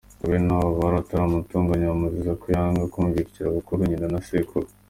Nuko 0.13 0.23
bene 0.31 0.51
wabo 0.57 0.73
baramutonganya, 0.81 1.91
bamuziza 1.91 2.31
ko 2.41 2.45
yanga 2.55 2.83
kumvira 2.93 3.41
abakuru: 3.49 3.79
nyina 3.87 4.07
na 4.13 4.21
sekuru. 4.27 4.67